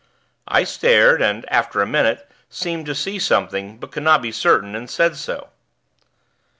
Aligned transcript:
I 0.47 0.63
stared, 0.63 1.21
and, 1.21 1.47
after 1.49 1.79
a 1.79 1.85
minute, 1.85 2.27
seemed 2.49 2.87
to 2.87 2.95
see 2.95 3.19
something, 3.19 3.77
but 3.77 3.91
could 3.91 4.01
not 4.01 4.23
be 4.23 4.31
certain, 4.31 4.73
and 4.73 4.89
said 4.89 5.15
so. 5.15 5.49